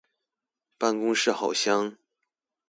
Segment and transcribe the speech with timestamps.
[0.79, 1.95] 辦公室好香